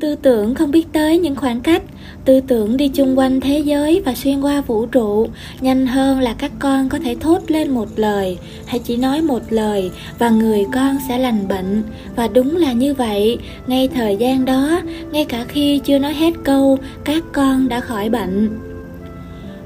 tư 0.00 0.14
tưởng 0.14 0.54
không 0.54 0.70
biết 0.70 0.86
tới 0.92 1.18
những 1.18 1.36
khoảng 1.36 1.60
cách. 1.60 1.82
Tư 2.24 2.40
tưởng 2.40 2.76
đi 2.76 2.88
chung 2.88 3.18
quanh 3.18 3.40
thế 3.40 3.58
giới 3.58 4.02
và 4.04 4.14
xuyên 4.14 4.40
qua 4.40 4.60
vũ 4.60 4.86
trụ, 4.86 5.26
nhanh 5.60 5.86
hơn 5.86 6.20
là 6.20 6.34
các 6.34 6.52
con 6.58 6.88
có 6.88 6.98
thể 6.98 7.16
thốt 7.20 7.38
lên 7.48 7.70
một 7.70 7.88
lời, 7.96 8.38
hay 8.66 8.78
chỉ 8.78 8.96
nói 8.96 9.22
một 9.22 9.42
lời, 9.50 9.90
và 10.18 10.30
người 10.30 10.64
con 10.74 10.96
sẽ 11.08 11.18
lành 11.18 11.48
bệnh. 11.48 11.82
Và 12.16 12.28
đúng 12.28 12.56
là 12.56 12.72
như 12.72 12.94
vậy, 12.94 13.38
ngay 13.66 13.88
thời 13.88 14.16
gian 14.16 14.44
đó, 14.44 14.80
ngay 15.12 15.24
cả 15.24 15.44
khi 15.48 15.78
chưa 15.78 15.98
nói 15.98 16.14
hết 16.14 16.34
câu, 16.44 16.78
các 17.04 17.22
con 17.32 17.68
đã 17.68 17.80
khỏi 17.80 18.10
bệnh 18.10 18.69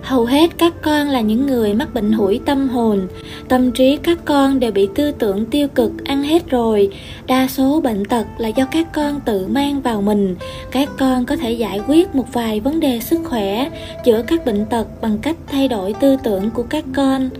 hầu 0.05 0.25
hết 0.25 0.51
các 0.59 0.73
con 0.83 1.09
là 1.09 1.21
những 1.21 1.47
người 1.47 1.75
mắc 1.75 1.95
bệnh 1.95 2.13
hủi 2.13 2.41
tâm 2.47 2.69
hồn. 2.69 3.07
Tâm 3.49 3.73
trí 3.73 3.97
các 3.97 4.19
con 4.25 4.61
đều 4.61 4.73
bị 4.73 4.89
tư 4.95 5.11
tưởng 5.11 5.47
tiêu 5.47 5.69
cực 5.69 6.05
ăn 6.05 6.23
hết 6.23 6.51
rồi. 6.51 6.89
Đa 7.27 7.49
số 7.49 7.81
bệnh 7.81 8.05
tật 8.05 8.27
là 8.39 8.49
do 8.49 8.65
các 8.71 8.93
con 8.93 9.21
tự 9.25 9.47
mang 9.47 9.81
vào 9.81 10.03
mình. 10.03 10.37
Các 10.71 10.89
con 10.99 11.25
có 11.25 11.37
thể 11.37 11.53
giải 11.53 11.81
quyết 11.89 12.15
một 12.15 12.33
vài 12.33 12.61
vấn 12.61 12.81
đề 12.81 13.01
sức 13.01 13.21
khỏe, 13.25 13.71
chữa 14.05 14.23
các 14.27 14.45
bệnh 14.47 14.67
tật 14.67 14.87
bằng 15.03 15.19
cách 15.19 15.37
thay 15.47 15.69
đổi 15.69 15.93
tư 16.01 16.17
tưởng 16.23 16.51
của 16.51 16.63
các 16.63 16.85
con. 16.95 17.31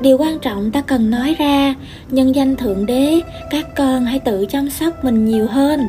Điều 0.00 0.18
quan 0.18 0.38
trọng 0.38 0.70
ta 0.70 0.80
cần 0.80 1.10
nói 1.10 1.34
ra, 1.38 1.74
nhân 2.10 2.34
danh 2.34 2.56
thượng 2.56 2.86
đế, 2.86 3.20
các 3.50 3.66
con 3.76 4.04
hãy 4.04 4.18
tự 4.18 4.46
chăm 4.46 4.70
sóc 4.70 5.04
mình 5.04 5.24
nhiều 5.24 5.46
hơn. 5.46 5.80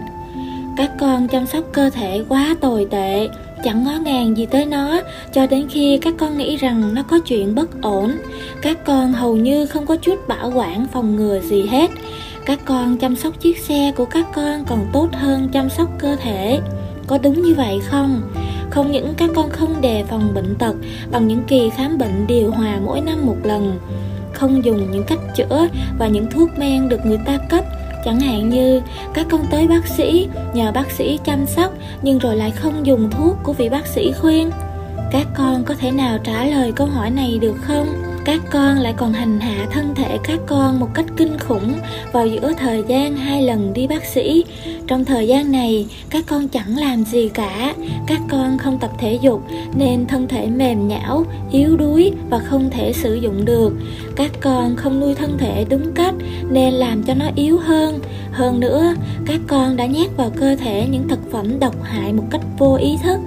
Các 0.78 0.92
con 1.00 1.28
chăm 1.28 1.46
sóc 1.46 1.64
cơ 1.72 1.90
thể 1.90 2.24
quá 2.30 2.56
tồi 2.62 2.88
tệ 2.92 3.28
chẳng 3.64 3.84
ngó 3.84 3.92
ngàng 3.92 4.38
gì 4.38 4.46
tới 4.46 4.66
nó, 4.66 5.02
cho 5.34 5.48
đến 5.48 5.68
khi 5.70 5.98
các 5.98 6.14
con 6.18 6.38
nghĩ 6.38 6.58
rằng 6.58 6.94
nó 6.94 7.04
có 7.04 7.20
chuyện 7.20 7.56
bất 7.56 7.82
ổn. 7.82 8.12
Các 8.62 8.86
con 8.86 9.14
hầu 9.14 9.36
như 9.36 9.66
không 9.66 9.86
có 9.86 9.96
chút 9.96 10.28
bảo 10.28 10.52
quản 10.56 10.88
phòng 10.88 11.16
ngừa 11.16 11.40
gì 11.40 11.68
hết. 11.68 11.92
Các 12.46 12.60
con 12.66 12.98
chăm 12.98 13.16
sóc 13.16 13.40
chiếc 13.40 13.58
xe 13.58 13.92
của 13.96 14.06
các 14.06 14.26
con 14.34 14.66
còn 14.66 14.86
tốt 14.94 15.10
hơn 15.14 15.50
chăm 15.52 15.70
sóc 15.70 15.90
cơ 15.98 16.16
thể. 16.16 16.60
Có 17.08 17.18
đúng 17.18 17.42
như 17.42 17.54
vậy 17.54 17.80
không? 17.86 18.22
Không 18.70 18.92
những 18.92 19.14
các 19.18 19.30
con 19.36 19.50
không 19.50 19.82
đề 19.82 20.04
phòng 20.08 20.34
bệnh 20.34 20.56
tật, 20.56 20.76
bằng 21.12 21.28
những 21.28 21.44
kỳ 21.48 21.70
khám 21.70 21.98
bệnh 21.98 22.28
điều 22.28 22.52
hòa 22.52 22.80
mỗi 22.86 23.02
năm 23.02 23.26
một 23.26 23.38
lần. 23.44 23.80
Không 24.34 24.66
dùng 24.66 24.92
những 24.92 25.04
cách 25.04 25.20
chữa 25.36 25.68
và 26.00 26.08
những 26.08 26.32
thuốc 26.32 26.60
men 26.60 26.90
được 26.90 27.06
người 27.06 27.20
ta 27.26 27.38
cấp 27.50 27.66
chẳng 28.06 28.20
hạn 28.20 28.50
như 28.50 28.82
các 29.14 29.28
con 29.30 29.42
tới 29.52 29.68
bác 29.68 29.88
sĩ, 29.88 30.28
nhờ 30.54 30.72
bác 30.72 30.92
sĩ 30.92 31.20
chăm 31.24 31.46
sóc, 31.46 31.74
nhưng 32.02 32.20
rồi 32.20 32.36
lại 32.36 32.52
không 32.52 32.86
dùng 32.86 33.10
thuốc 33.12 33.38
của 33.44 33.54
vị 33.54 33.70
bác 33.70 33.88
sĩ 33.88 34.12
khuyên. 34.22 34.52
Các 35.12 35.28
con 35.36 35.64
có 35.64 35.76
thể 35.80 35.92
nào 35.92 36.18
trả 36.24 36.46
lời 36.46 36.72
câu 36.76 36.88
hỏi 36.88 37.10
này 37.10 37.38
được 37.42 37.56
không? 37.62 37.88
Các 38.26 38.42
con 38.52 38.78
lại 38.78 38.94
còn 38.98 39.14
hành 39.14 39.40
hạ 39.40 39.68
thân 39.72 39.96
thể 39.96 40.18
các 40.24 40.40
con 40.46 40.80
một 40.80 40.88
cách 40.94 41.06
kinh 41.18 41.40
khủng 41.40 41.74
vào 42.12 42.28
giữa 42.28 42.54
thời 42.58 42.84
gian 42.88 43.18
hai 43.18 43.44
lần 43.44 43.74
đi 43.74 43.88
bác 43.88 44.06
sĩ. 44.06 44.46
Trong 44.88 45.06
thời 45.06 45.28
gian 45.28 45.52
này, 45.52 45.88
các 46.10 46.24
con 46.28 46.48
chẳng 46.48 46.78
làm 46.78 47.04
gì 47.06 47.30
cả. 47.30 47.74
Các 48.08 48.22
con 48.30 48.58
không 48.58 48.80
tập 48.80 48.92
thể 48.98 49.20
dục 49.22 49.42
nên 49.76 50.06
thân 50.08 50.28
thể 50.28 50.48
mềm 50.48 50.88
nhão, 50.88 51.26
yếu 51.52 51.78
đuối 51.78 52.12
và 52.30 52.40
không 52.40 52.70
thể 52.70 52.94
sử 52.94 53.16
dụng 53.16 53.46
được. 53.46 53.74
Các 54.16 54.32
con 54.42 54.76
không 54.76 55.00
nuôi 55.00 55.16
thân 55.16 55.38
thể 55.38 55.66
đúng 55.70 55.94
cách 55.96 56.16
nên 56.50 56.74
làm 56.74 57.04
cho 57.04 57.14
nó 57.14 57.26
yếu 57.36 57.58
hơn. 57.58 58.00
Hơn 58.32 58.60
nữa, 58.60 58.94
các 59.26 59.40
con 59.48 59.76
đã 59.76 59.86
nhét 59.86 60.18
vào 60.18 60.30
cơ 60.30 60.56
thể 60.56 60.88
những 60.92 61.08
thực 61.08 61.32
phẩm 61.32 61.60
độc 61.60 61.84
hại 61.84 62.14
một 62.14 62.24
cách 62.32 62.42
vô 62.58 62.76
ý 62.76 62.98
thức. 63.04 63.20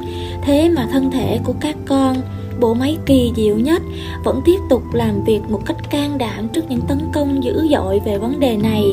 Thế 0.43 0.69
mà 0.77 0.89
thân 0.93 1.11
thể 1.11 1.39
của 1.45 1.55
các 1.61 1.77
con 1.87 2.17
bộ 2.61 2.75
máy 2.75 2.99
kỳ 3.07 3.33
diệu 3.37 3.57
nhất, 3.57 3.83
vẫn 4.25 4.41
tiếp 4.45 4.59
tục 4.71 4.83
làm 4.93 5.25
việc 5.25 5.41
một 5.49 5.67
cách 5.67 5.91
can 5.91 6.19
đảm 6.19 6.49
trước 6.49 6.71
những 6.71 6.81
tấn 6.81 6.99
công 7.13 7.45
dữ 7.45 7.69
dội 7.71 8.01
về 8.05 8.19
vấn 8.19 8.41
đề 8.41 8.57
này. 8.57 8.85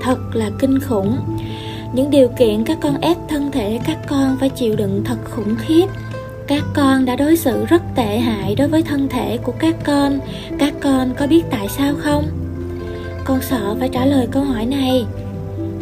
Thật 0.00 0.18
là 0.32 0.50
kinh 0.58 0.80
khủng. 0.80 1.16
Những 1.92 2.10
điều 2.10 2.28
kiện 2.28 2.64
các 2.64 2.78
con 2.80 3.00
ép 3.00 3.16
thân 3.28 3.50
thể 3.50 3.80
các 3.86 3.98
con 4.08 4.36
phải 4.40 4.48
chịu 4.48 4.76
đựng 4.76 5.02
thật 5.04 5.18
khủng 5.24 5.54
khiếp. 5.58 5.86
Các 6.46 6.64
con 6.74 7.04
đã 7.04 7.16
đối 7.16 7.36
xử 7.36 7.64
rất 7.64 7.82
tệ 7.94 8.18
hại 8.18 8.54
đối 8.54 8.68
với 8.68 8.82
thân 8.82 9.08
thể 9.08 9.36
của 9.36 9.52
các 9.58 9.76
con. 9.84 10.18
Các 10.58 10.74
con 10.80 11.14
có 11.18 11.26
biết 11.26 11.44
tại 11.50 11.68
sao 11.68 11.94
không? 11.98 12.24
Con 13.24 13.38
sợ 13.42 13.76
phải 13.78 13.88
trả 13.88 14.06
lời 14.06 14.28
câu 14.30 14.44
hỏi 14.44 14.66
này. 14.66 15.06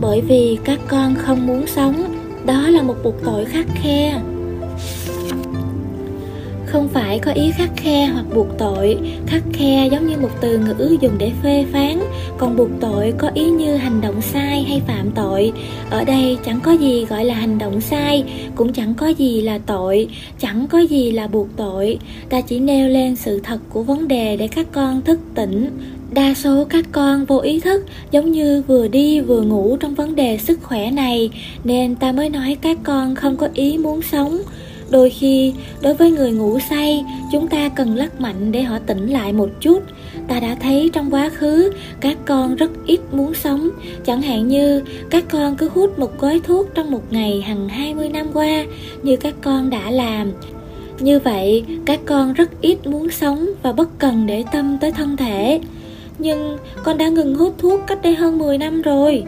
Bởi 0.00 0.20
vì 0.20 0.58
các 0.64 0.80
con 0.88 1.14
không 1.14 1.46
muốn 1.46 1.66
sống. 1.66 1.94
Đó 2.46 2.68
là 2.68 2.82
một 2.82 2.94
buộc 3.04 3.14
tội 3.24 3.44
khắc 3.44 3.66
khe 3.74 4.20
không 6.74 6.88
phải 6.88 7.18
có 7.18 7.32
ý 7.32 7.50
khắc 7.50 7.70
khe 7.76 8.06
hoặc 8.06 8.24
buộc 8.34 8.46
tội. 8.58 8.98
Khắc 9.26 9.42
khe 9.52 9.88
giống 9.92 10.06
như 10.06 10.16
một 10.16 10.28
từ 10.40 10.58
ngữ 10.58 10.96
dùng 11.00 11.12
để 11.18 11.32
phê 11.42 11.66
phán. 11.72 11.98
Còn 12.38 12.56
buộc 12.56 12.68
tội 12.80 13.14
có 13.18 13.30
ý 13.34 13.50
như 13.50 13.76
hành 13.76 14.00
động 14.00 14.22
sai 14.22 14.62
hay 14.62 14.82
phạm 14.86 15.10
tội. 15.14 15.52
Ở 15.90 16.04
đây 16.04 16.38
chẳng 16.44 16.60
có 16.62 16.72
gì 16.72 17.04
gọi 17.04 17.24
là 17.24 17.34
hành 17.34 17.58
động 17.58 17.80
sai, 17.80 18.24
cũng 18.54 18.72
chẳng 18.72 18.94
có 18.94 19.06
gì 19.06 19.42
là 19.42 19.58
tội, 19.66 20.08
chẳng 20.38 20.66
có 20.66 20.78
gì 20.78 21.10
là 21.10 21.26
buộc 21.26 21.48
tội. 21.56 21.98
Ta 22.28 22.40
chỉ 22.40 22.58
nêu 22.58 22.88
lên 22.88 23.16
sự 23.16 23.40
thật 23.44 23.58
của 23.70 23.82
vấn 23.82 24.08
đề 24.08 24.36
để 24.36 24.48
các 24.48 24.66
con 24.72 25.02
thức 25.02 25.20
tỉnh. 25.34 25.70
Đa 26.10 26.34
số 26.34 26.64
các 26.64 26.84
con 26.92 27.24
vô 27.24 27.38
ý 27.38 27.60
thức, 27.60 27.84
giống 28.10 28.32
như 28.32 28.62
vừa 28.66 28.88
đi 28.88 29.20
vừa 29.20 29.40
ngủ 29.40 29.76
trong 29.80 29.94
vấn 29.94 30.14
đề 30.14 30.38
sức 30.38 30.62
khỏe 30.62 30.90
này. 30.90 31.30
Nên 31.64 31.94
ta 31.94 32.12
mới 32.12 32.28
nói 32.28 32.56
các 32.60 32.78
con 32.82 33.14
không 33.14 33.36
có 33.36 33.48
ý 33.54 33.78
muốn 33.78 34.02
sống 34.02 34.38
đôi 34.94 35.10
khi, 35.10 35.52
đối 35.80 35.94
với 35.94 36.10
người 36.10 36.32
ngủ 36.32 36.58
say, 36.70 37.04
chúng 37.32 37.48
ta 37.48 37.68
cần 37.68 37.96
lắc 37.96 38.20
mạnh 38.20 38.52
để 38.52 38.62
họ 38.62 38.78
tỉnh 38.78 39.08
lại 39.08 39.32
một 39.32 39.48
chút. 39.60 39.82
Ta 40.28 40.40
đã 40.40 40.56
thấy 40.60 40.90
trong 40.92 41.14
quá 41.14 41.28
khứ, 41.28 41.72
các 42.00 42.16
con 42.24 42.54
rất 42.54 42.70
ít 42.86 43.00
muốn 43.12 43.34
sống. 43.34 43.68
Chẳng 44.04 44.22
hạn 44.22 44.48
như, 44.48 44.82
các 45.10 45.24
con 45.30 45.56
cứ 45.56 45.68
hút 45.68 45.98
một 45.98 46.20
gói 46.20 46.40
thuốc 46.44 46.66
trong 46.74 46.90
một 46.90 47.02
ngày 47.10 47.40
hằng 47.40 47.68
20 47.68 48.08
năm 48.08 48.26
qua, 48.34 48.64
như 49.02 49.16
các 49.16 49.34
con 49.40 49.70
đã 49.70 49.90
làm. 49.90 50.32
Như 51.00 51.18
vậy, 51.18 51.64
các 51.84 52.00
con 52.06 52.32
rất 52.32 52.60
ít 52.60 52.86
muốn 52.86 53.10
sống 53.10 53.46
và 53.62 53.72
bất 53.72 53.98
cần 53.98 54.26
để 54.26 54.44
tâm 54.52 54.78
tới 54.80 54.92
thân 54.92 55.16
thể. 55.16 55.60
Nhưng 56.18 56.58
con 56.82 56.98
đã 56.98 57.08
ngừng 57.08 57.34
hút 57.34 57.54
thuốc 57.58 57.80
cách 57.86 58.02
đây 58.02 58.14
hơn 58.14 58.38
10 58.38 58.58
năm 58.58 58.82
rồi 58.82 59.24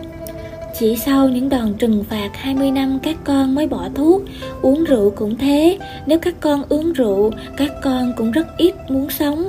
chỉ 0.79 0.97
sau 0.97 1.29
những 1.29 1.49
đòn 1.49 1.75
trừng 1.75 2.05
phạt 2.11 2.31
20 2.35 2.71
năm, 2.71 2.99
các 3.03 3.17
con 3.25 3.55
mới 3.55 3.67
bỏ 3.67 3.89
thuốc. 3.95 4.23
Uống 4.63 4.85
rượu 4.85 5.11
cũng 5.11 5.39
thế. 5.39 5.79
Nếu 6.07 6.19
các 6.19 6.35
con 6.41 6.63
uống 6.69 6.93
rượu, 6.93 7.31
Các 7.57 7.73
con 7.83 8.13
cũng 8.17 8.31
rất 8.31 8.47
ít 8.57 8.75
muốn 8.89 9.11
sống. 9.11 9.49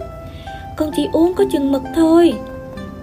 Con 0.77 0.91
chỉ 0.95 1.07
uống 1.13 1.33
có 1.33 1.43
chừng 1.51 1.71
mực 1.71 1.81
thôi. 1.95 2.33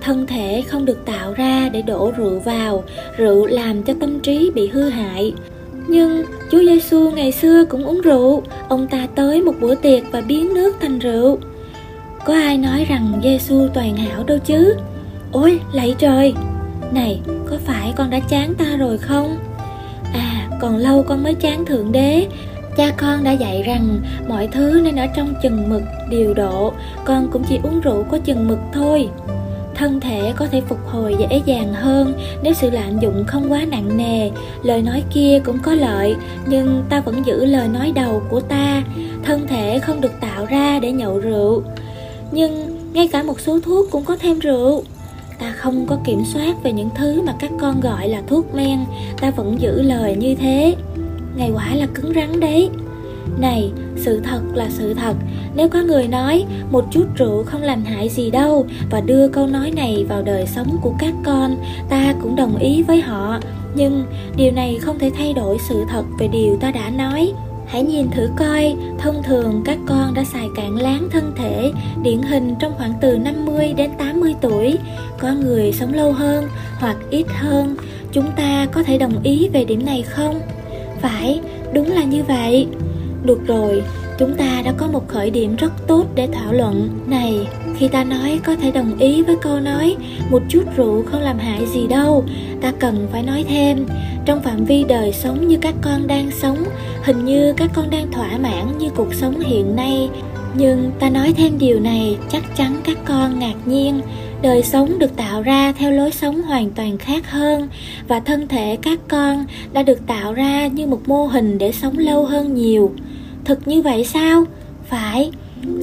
Thân 0.00 0.26
thể 0.26 0.62
không 0.68 0.84
được 0.84 1.04
tạo 1.06 1.32
ra 1.32 1.68
để 1.72 1.82
đổ 1.82 2.12
rượu 2.16 2.38
vào. 2.38 2.84
Rượu 3.16 3.46
làm 3.46 3.82
cho 3.82 3.94
tâm 4.00 4.20
trí 4.20 4.50
bị 4.54 4.68
hư 4.68 4.88
hại. 4.88 5.32
Nhưng 5.88 6.24
Chúa 6.50 6.60
Giêsu 6.60 7.10
ngày 7.10 7.32
xưa 7.32 7.64
cũng 7.64 7.84
uống 7.84 8.00
rượu. 8.00 8.42
Ông 8.68 8.86
ta 8.86 9.06
tới 9.14 9.42
một 9.42 9.54
bữa 9.60 9.74
tiệc 9.74 10.02
và 10.12 10.20
biến 10.20 10.54
nước 10.54 10.76
thành 10.80 10.98
rượu. 10.98 11.38
Có 12.24 12.34
ai 12.34 12.58
nói 12.58 12.86
rằng 12.88 13.20
Giêsu 13.22 13.68
toàn 13.74 13.96
hảo 13.96 14.24
đâu 14.24 14.38
chứ? 14.38 14.74
Ôi, 15.32 15.60
lạy 15.72 15.94
trời! 15.98 16.34
Này 16.92 17.20
có 17.54 17.60
phải 17.64 17.92
con 17.96 18.10
đã 18.10 18.18
chán 18.18 18.54
ta 18.54 18.76
rồi 18.76 18.98
không? 18.98 19.38
À 20.12 20.48
còn 20.60 20.76
lâu 20.76 21.02
con 21.02 21.22
mới 21.22 21.34
chán 21.34 21.64
thượng 21.64 21.92
đế. 21.92 22.26
Cha 22.76 22.92
con 22.96 23.24
đã 23.24 23.32
dạy 23.32 23.62
rằng 23.62 24.00
mọi 24.28 24.46
thứ 24.46 24.80
nên 24.84 24.96
ở 24.96 25.06
trong 25.16 25.34
chừng 25.42 25.68
mực 25.70 25.82
điều 26.10 26.34
độ, 26.34 26.72
con 27.04 27.28
cũng 27.32 27.42
chỉ 27.48 27.58
uống 27.62 27.80
rượu 27.80 28.02
có 28.10 28.18
chừng 28.18 28.48
mực 28.48 28.58
thôi. 28.72 29.08
Thân 29.74 30.00
thể 30.00 30.32
có 30.36 30.46
thể 30.46 30.60
phục 30.60 30.78
hồi 30.86 31.16
dễ 31.18 31.42
dàng 31.44 31.74
hơn 31.74 32.14
nếu 32.42 32.54
sự 32.54 32.70
lạm 32.70 32.98
dụng 33.00 33.24
không 33.26 33.52
quá 33.52 33.60
nặng 33.70 33.96
nề. 33.96 34.30
Lời 34.62 34.82
nói 34.82 35.02
kia 35.14 35.40
cũng 35.44 35.58
có 35.62 35.74
lợi, 35.74 36.16
nhưng 36.46 36.84
ta 36.88 37.00
vẫn 37.00 37.26
giữ 37.26 37.44
lời 37.44 37.68
nói 37.68 37.92
đầu 37.94 38.22
của 38.30 38.40
ta. 38.40 38.82
Thân 39.24 39.46
thể 39.46 39.78
không 39.78 40.00
được 40.00 40.12
tạo 40.20 40.46
ra 40.46 40.78
để 40.82 40.92
nhậu 40.92 41.18
rượu. 41.18 41.62
Nhưng 42.32 42.78
ngay 42.92 43.08
cả 43.08 43.22
một 43.22 43.40
số 43.40 43.60
thuốc 43.60 43.90
cũng 43.90 44.04
có 44.04 44.16
thêm 44.16 44.38
rượu 44.38 44.84
ta 45.44 45.52
không 45.52 45.86
có 45.86 45.98
kiểm 46.04 46.24
soát 46.24 46.62
về 46.62 46.72
những 46.72 46.90
thứ 46.94 47.22
mà 47.22 47.34
các 47.38 47.50
con 47.60 47.80
gọi 47.80 48.08
là 48.08 48.22
thuốc 48.26 48.54
men 48.54 48.78
ta 49.20 49.30
vẫn 49.30 49.60
giữ 49.60 49.82
lời 49.82 50.16
như 50.16 50.34
thế. 50.34 50.76
Ngày 51.36 51.50
quả 51.54 51.74
là 51.74 51.86
cứng 51.94 52.12
rắn 52.14 52.40
đấy. 52.40 52.70
Này 53.38 53.70
sự 53.96 54.20
thật 54.20 54.40
là 54.54 54.68
sự 54.70 54.94
thật. 54.94 55.14
Nếu 55.56 55.68
có 55.68 55.80
người 55.82 56.08
nói 56.08 56.44
một 56.70 56.84
chút 56.90 57.04
rượu 57.16 57.42
không 57.42 57.62
làm 57.62 57.84
hại 57.84 58.08
gì 58.08 58.30
đâu 58.30 58.66
và 58.90 59.00
đưa 59.00 59.28
câu 59.28 59.46
nói 59.46 59.70
này 59.70 60.04
vào 60.08 60.22
đời 60.22 60.46
sống 60.46 60.76
của 60.82 60.94
các 60.98 61.14
con 61.24 61.56
ta 61.88 62.14
cũng 62.22 62.36
đồng 62.36 62.56
ý 62.56 62.82
với 62.82 63.00
họ. 63.00 63.40
Nhưng 63.74 64.04
điều 64.36 64.52
này 64.52 64.78
không 64.80 64.98
thể 64.98 65.10
thay 65.16 65.32
đổi 65.32 65.58
sự 65.68 65.84
thật 65.90 66.04
về 66.18 66.28
điều 66.28 66.56
ta 66.56 66.70
đã 66.70 66.90
nói. 66.90 67.32
Hãy 67.66 67.82
nhìn 67.82 68.10
thử 68.10 68.30
coi, 68.36 68.76
thông 68.98 69.22
thường 69.22 69.62
các 69.64 69.78
con 69.86 70.14
đã 70.14 70.24
xài 70.24 70.48
cạn 70.56 70.76
láng 70.76 71.08
thân 71.10 71.32
thể, 71.36 71.72
điển 72.02 72.22
hình 72.22 72.54
trong 72.60 72.72
khoảng 72.76 72.92
từ 73.00 73.18
50 73.18 73.74
đến 73.76 73.90
80 73.98 74.34
tuổi. 74.40 74.78
Có 75.18 75.32
người 75.32 75.72
sống 75.72 75.94
lâu 75.94 76.12
hơn 76.12 76.48
hoặc 76.78 76.96
ít 77.10 77.26
hơn, 77.28 77.76
chúng 78.12 78.30
ta 78.36 78.66
có 78.72 78.82
thể 78.82 78.98
đồng 78.98 79.22
ý 79.22 79.48
về 79.48 79.64
điểm 79.64 79.86
này 79.86 80.02
không? 80.02 80.40
Phải, 81.00 81.40
đúng 81.72 81.90
là 81.90 82.04
như 82.04 82.22
vậy. 82.22 82.66
Được 83.24 83.46
rồi, 83.46 83.82
chúng 84.18 84.34
ta 84.34 84.62
đã 84.64 84.72
có 84.76 84.86
một 84.86 85.08
khởi 85.08 85.30
điểm 85.30 85.56
rất 85.56 85.72
tốt 85.86 86.06
để 86.14 86.28
thảo 86.32 86.52
luận 86.52 86.88
này 87.06 87.46
khi 87.76 87.88
ta 87.88 88.04
nói 88.04 88.40
có 88.44 88.56
thể 88.56 88.70
đồng 88.70 88.98
ý 88.98 89.22
với 89.22 89.36
câu 89.42 89.60
nói 89.60 89.96
một 90.30 90.42
chút 90.48 90.62
rượu 90.76 91.02
không 91.02 91.20
làm 91.20 91.38
hại 91.38 91.66
gì 91.66 91.86
đâu 91.86 92.24
ta 92.60 92.72
cần 92.78 93.08
phải 93.12 93.22
nói 93.22 93.44
thêm 93.48 93.86
trong 94.24 94.42
phạm 94.42 94.64
vi 94.64 94.84
đời 94.84 95.12
sống 95.12 95.48
như 95.48 95.58
các 95.60 95.74
con 95.82 96.06
đang 96.06 96.30
sống 96.30 96.64
hình 97.02 97.24
như 97.24 97.52
các 97.56 97.70
con 97.74 97.90
đang 97.90 98.12
thỏa 98.12 98.38
mãn 98.38 98.78
như 98.78 98.90
cuộc 98.90 99.14
sống 99.14 99.40
hiện 99.40 99.76
nay 99.76 100.10
nhưng 100.54 100.90
ta 100.98 101.10
nói 101.10 101.34
thêm 101.36 101.58
điều 101.58 101.80
này 101.80 102.16
chắc 102.30 102.56
chắn 102.56 102.80
các 102.84 102.98
con 103.04 103.38
ngạc 103.38 103.54
nhiên 103.64 104.00
đời 104.44 104.62
sống 104.62 104.98
được 104.98 105.16
tạo 105.16 105.42
ra 105.42 105.72
theo 105.72 105.90
lối 105.90 106.10
sống 106.10 106.42
hoàn 106.42 106.70
toàn 106.70 106.98
khác 106.98 107.30
hơn 107.30 107.68
và 108.08 108.20
thân 108.20 108.48
thể 108.48 108.78
các 108.82 109.00
con 109.08 109.44
đã 109.72 109.82
được 109.82 110.06
tạo 110.06 110.32
ra 110.32 110.66
như 110.66 110.86
một 110.86 111.00
mô 111.06 111.26
hình 111.26 111.58
để 111.58 111.72
sống 111.72 111.98
lâu 111.98 112.24
hơn 112.24 112.54
nhiều. 112.54 112.92
Thực 113.44 113.68
như 113.68 113.82
vậy 113.82 114.04
sao? 114.04 114.44
Phải. 114.88 115.30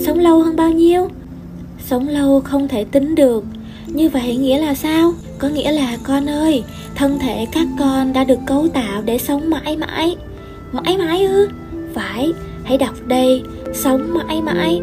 Sống 0.05 0.19
lâu 0.19 0.41
hơn 0.41 0.55
bao 0.55 0.71
nhiêu? 0.71 1.07
Sống 1.85 2.07
lâu 2.07 2.41
không 2.41 2.67
thể 2.67 2.83
tính 2.83 3.15
được. 3.15 3.43
Như 3.87 4.09
vậy 4.09 4.35
nghĩa 4.35 4.57
là 4.57 4.73
sao? 4.73 5.13
Có 5.37 5.47
nghĩa 5.49 5.71
là, 5.71 5.97
con 6.03 6.29
ơi, 6.29 6.63
thân 6.95 7.19
thể 7.19 7.45
các 7.51 7.67
con 7.79 8.13
đã 8.13 8.23
được 8.23 8.39
cấu 8.47 8.67
tạo 8.67 9.01
để 9.01 9.17
sống 9.17 9.49
mãi 9.49 9.77
mãi. 9.77 10.15
Mãi 10.71 10.97
mãi 10.97 11.25
ư? 11.25 11.49
Phải. 11.93 12.33
Hãy 12.63 12.77
đọc 12.77 12.95
đây. 13.07 13.43
Sống 13.73 14.13
mãi 14.13 14.41
mãi. 14.41 14.81